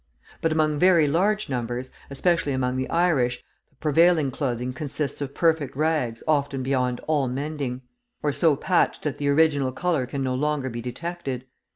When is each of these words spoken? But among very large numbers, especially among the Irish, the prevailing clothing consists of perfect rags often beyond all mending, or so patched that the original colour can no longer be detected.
But 0.41 0.51
among 0.51 0.79
very 0.79 1.07
large 1.07 1.47
numbers, 1.47 1.91
especially 2.09 2.53
among 2.53 2.75
the 2.75 2.89
Irish, 2.89 3.37
the 3.69 3.75
prevailing 3.75 4.31
clothing 4.31 4.73
consists 4.73 5.21
of 5.21 5.35
perfect 5.35 5.75
rags 5.75 6.23
often 6.27 6.63
beyond 6.63 6.99
all 7.01 7.27
mending, 7.27 7.83
or 8.23 8.31
so 8.31 8.55
patched 8.55 9.03
that 9.03 9.19
the 9.19 9.29
original 9.29 9.71
colour 9.71 10.07
can 10.07 10.23
no 10.23 10.33
longer 10.33 10.69
be 10.71 10.81
detected. 10.81 11.45